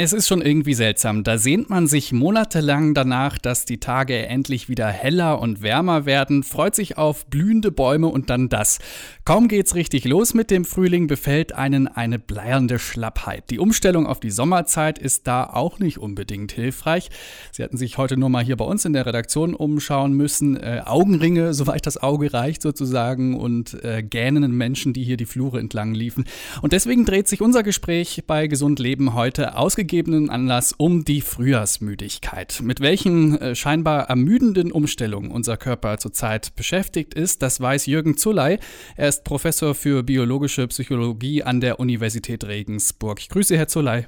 [0.00, 1.24] Es ist schon irgendwie seltsam.
[1.24, 6.44] Da sehnt man sich monatelang danach, dass die Tage endlich wieder heller und wärmer werden,
[6.44, 8.78] freut sich auf blühende Bäume und dann das.
[9.24, 13.50] Kaum geht's richtig los mit dem Frühling, befällt einen eine bleiernde Schlappheit.
[13.50, 17.10] Die Umstellung auf die Sommerzeit ist da auch nicht unbedingt hilfreich.
[17.50, 20.56] Sie hatten sich heute nur mal hier bei uns in der Redaktion umschauen müssen.
[20.56, 25.58] Äh, Augenringe, soweit das Auge reicht sozusagen, und äh, gähnenden Menschen, die hier die Flure
[25.58, 26.24] entlang liefen.
[26.62, 31.22] Und deswegen dreht sich unser Gespräch bei Gesund Leben heute ausgegangen gegebenen Anlass um die
[31.22, 32.60] Frühjahrsmüdigkeit.
[32.62, 38.58] Mit welchen äh, scheinbar ermüdenden Umstellungen unser Körper zurzeit beschäftigt ist, das weiß Jürgen Zulley.
[38.96, 43.18] Er ist Professor für biologische Psychologie an der Universität Regensburg.
[43.18, 44.04] Ich grüße Herr Zulley.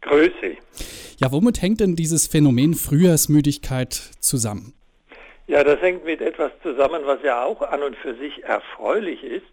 [0.00, 0.56] Grüße.
[1.18, 4.72] Ja, womit hängt denn dieses Phänomen Frühjahrsmüdigkeit zusammen?
[5.46, 9.44] Ja, das hängt mit etwas zusammen, was ja auch an und für sich erfreulich ist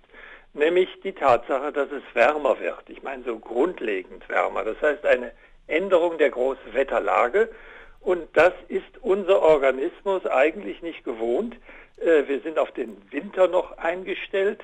[0.56, 2.84] nämlich die Tatsache, dass es wärmer wird.
[2.88, 4.64] Ich meine so grundlegend wärmer.
[4.64, 5.32] Das heißt eine
[5.68, 7.50] Änderung der großen Wetterlage.
[8.02, 11.56] Und das ist unser Organismus eigentlich nicht gewohnt.
[11.98, 14.64] Äh, wir sind auf den Winter noch eingestellt,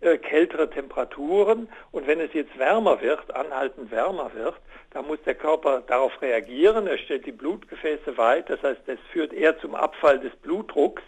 [0.00, 1.68] äh, kältere Temperaturen.
[1.90, 4.54] Und wenn es jetzt wärmer wird, anhaltend wärmer wird,
[4.90, 6.86] dann muss der Körper darauf reagieren.
[6.86, 8.48] Er stellt die Blutgefäße weit.
[8.48, 11.02] Das heißt, es führt eher zum Abfall des Blutdrucks.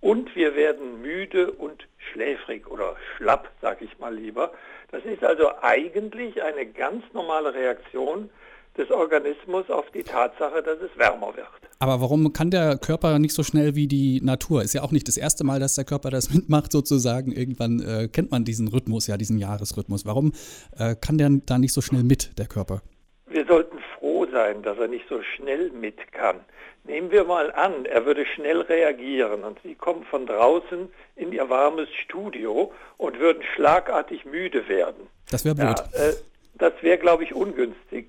[0.00, 4.52] Und wir werden müde und schläfrig oder schlapp, sage ich mal lieber.
[4.90, 8.30] Das ist also eigentlich eine ganz normale Reaktion
[8.76, 11.46] des Organismus auf die Tatsache, dass es wärmer wird.
[11.78, 14.62] Aber warum kann der Körper nicht so schnell wie die Natur?
[14.62, 17.32] Ist ja auch nicht das erste Mal, dass der Körper das mitmacht, sozusagen.
[17.32, 20.06] Irgendwann äh, kennt man diesen Rhythmus, ja, diesen Jahresrhythmus.
[20.06, 20.32] Warum
[20.78, 22.82] äh, kann der da nicht so schnell mit, der Körper?
[23.26, 26.40] Wir sollten froh sein, dass er nicht so schnell mit kann.
[26.86, 31.48] Nehmen wir mal an, er würde schnell reagieren und Sie kommen von draußen in Ihr
[31.48, 35.08] warmes Studio und würden schlagartig müde werden.
[35.30, 35.82] Das wäre blöd.
[35.94, 36.12] Ja, äh,
[36.58, 38.08] das wäre, glaube ich, ungünstig.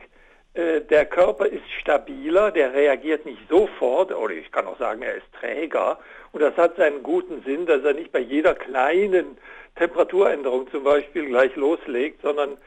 [0.56, 5.16] Äh, der Körper ist stabiler, der reagiert nicht sofort, oder ich kann auch sagen, er
[5.16, 6.00] ist träger.
[6.32, 9.38] Und das hat seinen guten Sinn, dass er nicht bei jeder kleinen
[9.76, 12.58] Temperaturänderung zum Beispiel gleich loslegt, sondern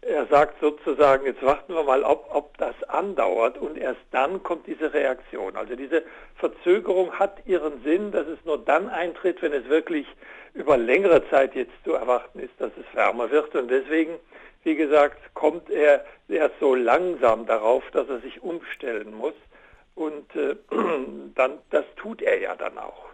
[0.00, 4.66] er sagt sozusagen, jetzt warten wir mal, ob, ob das andauert und erst dann kommt
[4.66, 5.56] diese Reaktion.
[5.56, 6.02] Also diese
[6.36, 10.06] Verzögerung hat ihren Sinn, dass es nur dann eintritt, wenn es wirklich
[10.54, 13.54] über längere Zeit jetzt zu erwarten ist, dass es wärmer wird.
[13.54, 14.18] Und deswegen
[14.64, 19.34] wie gesagt, kommt er erst so langsam darauf, dass er sich umstellen muss.
[19.94, 20.56] Und äh,
[21.34, 23.06] dann, das tut er ja dann auch.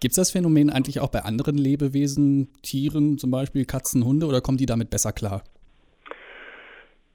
[0.00, 4.40] Gibt es das Phänomen eigentlich auch bei anderen Lebewesen, Tieren, zum Beispiel Katzen, Hunde, oder
[4.40, 5.42] kommen die damit besser klar?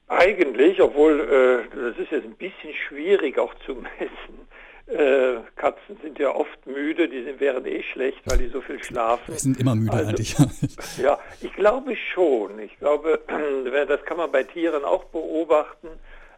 [0.08, 4.48] Eigentlich, obwohl äh, das ist jetzt ein bisschen schwierig auch zu messen.
[4.86, 8.82] Äh, Katzen sind ja oft müde, die sind, wären eh schlecht, weil die so viel
[8.84, 9.32] schlafen.
[9.32, 10.36] Die sind immer müde also, eigentlich.
[11.02, 12.58] ja, ich glaube schon.
[12.58, 13.20] Ich glaube,
[13.88, 15.88] das kann man bei Tieren auch beobachten.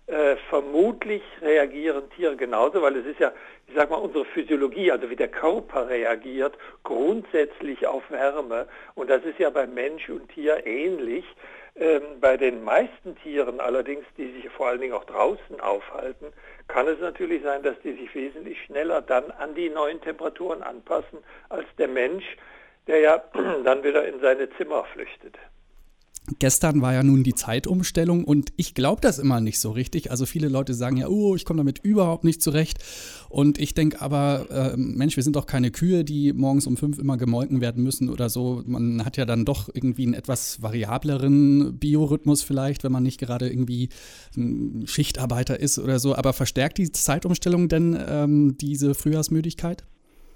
[0.09, 3.33] Äh, vermutlich reagieren Tiere genauso, weil es ist ja,
[3.67, 8.69] ich sag mal, unsere Physiologie, also wie der Körper reagiert, grundsätzlich auf Wärme.
[8.94, 11.25] Und das ist ja bei Mensch und Tier ähnlich.
[11.75, 16.27] Ähm, bei den meisten Tieren allerdings, die sich vor allen Dingen auch draußen aufhalten,
[16.69, 21.19] kann es natürlich sein, dass die sich wesentlich schneller dann an die neuen Temperaturen anpassen
[21.49, 22.25] als der Mensch,
[22.87, 23.25] der ja
[23.65, 25.37] dann wieder in seine Zimmer flüchtet.
[26.41, 30.10] Gestern war ja nun die Zeitumstellung und ich glaube das immer nicht so richtig.
[30.10, 32.78] Also viele Leute sagen ja, oh, ich komme damit überhaupt nicht zurecht.
[33.28, 36.98] Und ich denke aber, äh, Mensch, wir sind doch keine Kühe, die morgens um fünf
[36.98, 38.62] immer gemolken werden müssen oder so.
[38.66, 43.48] Man hat ja dann doch irgendwie einen etwas variableren Biorhythmus vielleicht, wenn man nicht gerade
[43.48, 43.91] irgendwie
[44.37, 46.16] ein Schichtarbeiter ist oder so.
[46.16, 49.84] Aber verstärkt die Zeitumstellung denn ähm, diese Frühjahrsmüdigkeit?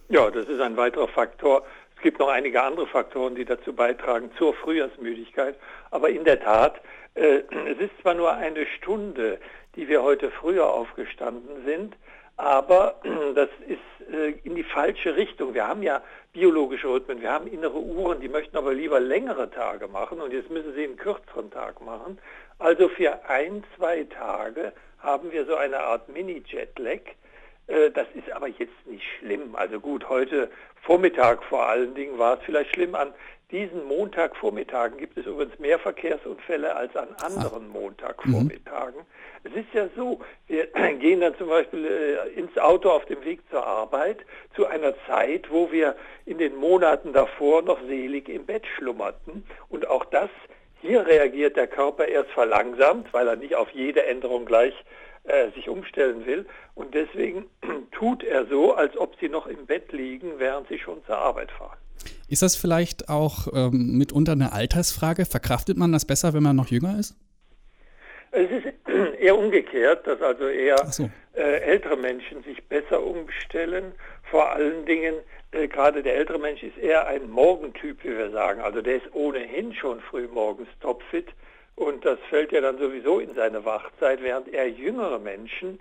[0.09, 1.63] Ja, das ist ein weiterer Faktor.
[2.01, 5.55] Es gibt noch einige andere Faktoren, die dazu beitragen zur Frühjahrsmüdigkeit.
[5.91, 6.81] Aber in der Tat,
[7.15, 9.39] äh, es ist zwar nur eine Stunde,
[9.77, 11.95] die wir heute früher aufgestanden sind,
[12.39, 13.03] aber
[13.35, 15.53] das ist äh, in die falsche Richtung.
[15.53, 16.01] Wir haben ja
[16.33, 20.49] biologische Rhythmen, wir haben innere Uhren, die möchten aber lieber längere Tage machen und jetzt
[20.49, 22.19] müssen sie einen kürzeren Tag machen.
[22.59, 27.01] Also für ein, zwei Tage haben wir so eine Art Mini-Jetlag.
[27.71, 29.55] Äh, das ist aber jetzt nicht schlimm.
[29.55, 30.51] Also gut, heute
[30.83, 32.95] Vormittag vor allen Dingen war es vielleicht schlimm.
[32.95, 33.13] An
[33.51, 37.73] diesen Montagvormittagen gibt es übrigens mehr Verkehrsunfälle als an anderen ah.
[37.73, 39.01] Montagvormittagen.
[39.01, 39.07] Mhm.
[39.45, 40.67] Es ist ja so, wir
[40.99, 44.19] gehen dann zum Beispiel äh, ins Auto auf dem Weg zur Arbeit
[44.55, 45.97] zu einer Zeit, wo wir
[46.27, 49.45] in den Monaten davor noch selig im Bett schlummerten.
[49.69, 50.31] Und auch das,
[50.81, 54.75] hier reagiert der Körper erst verlangsamt, weil er nicht auf jede Änderung gleich
[55.25, 56.47] äh, sich umstellen will.
[56.75, 57.47] Und deswegen
[57.93, 61.51] tut er so, als ob sie noch im Bett liegen, während sie schon zur Arbeit
[61.53, 61.79] fahren.
[62.29, 65.27] Ist das vielleicht auch ähm, mitunter eine Altersfrage?
[65.27, 67.17] Verkraftet man das besser, wenn man noch jünger ist?
[68.31, 68.67] Es ist
[69.21, 71.11] eher umgekehrt, dass also eher so.
[71.35, 73.93] äh, ältere Menschen sich besser umstellen.
[74.31, 75.17] Vor allen Dingen,
[75.51, 78.61] äh, gerade der ältere Mensch ist eher ein Morgentyp, wie wir sagen.
[78.61, 81.27] Also der ist ohnehin schon früh morgens topfit
[81.81, 85.81] und das fällt ja dann sowieso in seine Wachzeit, während eher jüngere Menschen,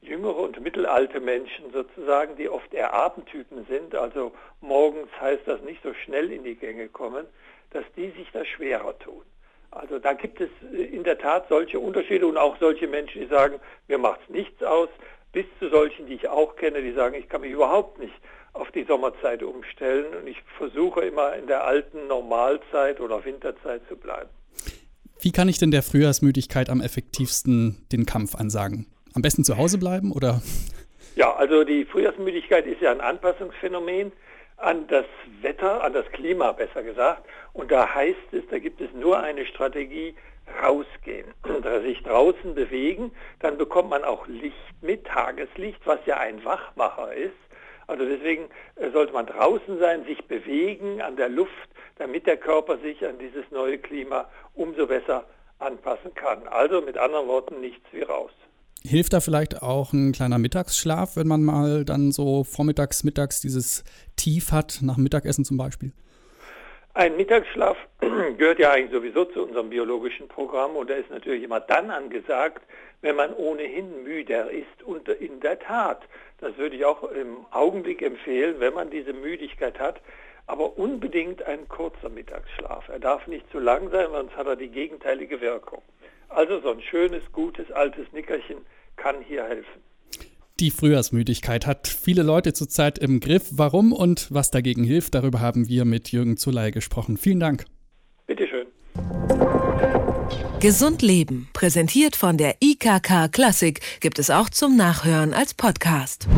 [0.00, 5.82] jüngere und mittelalte Menschen sozusagen, die oft eher Abendtypen sind, also morgens heißt das nicht
[5.82, 7.26] so schnell in die Gänge kommen,
[7.70, 9.24] dass die sich da schwerer tun.
[9.72, 13.26] Also da gibt es äh, in der Tat solche Unterschiede und auch solche Menschen, die
[13.26, 13.58] sagen,
[13.88, 14.88] mir macht es nichts aus,
[15.32, 18.14] bis zu solchen, die ich auch kenne, die sagen, ich kann mich überhaupt nicht
[18.52, 23.96] auf die Sommerzeit umstellen und ich versuche immer in der alten Normalzeit oder Winterzeit zu
[23.96, 24.30] bleiben.
[25.24, 28.84] Wie kann ich denn der Frühjahrsmüdigkeit am effektivsten den Kampf ansagen?
[29.14, 30.42] Am besten zu Hause bleiben oder?
[31.16, 34.12] Ja, also die Frühjahrsmüdigkeit ist ja ein Anpassungsphänomen
[34.58, 35.06] an das
[35.40, 37.24] Wetter, an das Klima besser gesagt.
[37.54, 40.14] Und da heißt es, da gibt es nur eine Strategie,
[40.62, 41.28] rausgehen,
[41.84, 43.10] sich draußen bewegen,
[43.40, 47.32] dann bekommt man auch Licht mit, Tageslicht, was ja ein Wachmacher ist.
[47.86, 52.78] Also deswegen äh, sollte man draußen sein, sich bewegen an der Luft, damit der Körper
[52.78, 55.24] sich an dieses neue Klima umso besser
[55.58, 56.46] anpassen kann.
[56.48, 58.32] Also mit anderen Worten nichts wie raus.
[58.86, 63.82] Hilft da vielleicht auch ein kleiner Mittagsschlaf, wenn man mal dann so vormittags, mittags dieses
[64.16, 65.92] Tief hat, nach Mittagessen zum Beispiel?
[66.92, 67.76] Ein Mittagsschlaf
[68.38, 72.62] gehört ja eigentlich sowieso zu unserem biologischen Programm und er ist natürlich immer dann angesagt,
[73.00, 74.82] wenn man ohnehin müder ist.
[74.84, 76.02] Und in der Tat,
[76.38, 80.00] das würde ich auch im Augenblick empfehlen, wenn man diese Müdigkeit hat,
[80.46, 82.88] aber unbedingt ein kurzer Mittagsschlaf.
[82.88, 85.82] Er darf nicht zu lang sein, sonst hat er die gegenteilige Wirkung.
[86.28, 88.58] Also so ein schönes, gutes, altes Nickerchen
[88.96, 89.82] kann hier helfen.
[90.60, 93.48] Die Frühjahrsmüdigkeit hat viele Leute zurzeit im Griff.
[93.50, 97.16] Warum und was dagegen hilft, darüber haben wir mit Jürgen Zuley gesprochen.
[97.16, 97.64] Vielen Dank.
[98.26, 98.66] Bitteschön.
[100.60, 106.28] Gesund Leben, präsentiert von der IKK Klassik, gibt es auch zum Nachhören als Podcast.